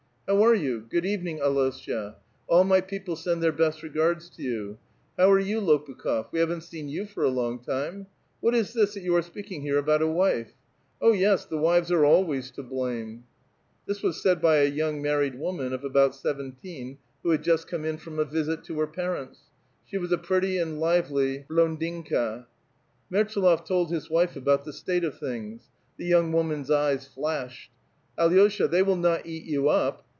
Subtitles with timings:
[0.33, 0.85] '•How are you?
[0.89, 2.15] good evening, Al6sha:
[2.47, 4.77] all my people send their hest regards to you.
[5.17, 8.07] How are you, Lopukh6f; we havi'u't seen you for a long time.
[8.39, 10.53] What is this that you are speaking here alx>ut a wife?
[11.01, 13.23] Oh, ves, the wives are always to hlame 1"
[13.87, 17.67] This was said by a young marrte<l womau of about seven tiH'U who had just
[17.67, 19.39] come in from a visit to her parents;
[19.85, 22.45] she was a |)retly and lively blonditthi.
[23.11, 25.63] Mertsalof told his wife al>out the state of thinofs.
[25.97, 27.69] The vounjr woman's eves flashed.'•
[28.17, 30.07] Alosha, tliey will not eat you up